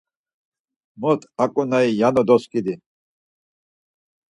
Mot 0.99 1.21
aǩonari 1.43 1.91
yano 1.99 2.23
doskidi? 2.27 2.75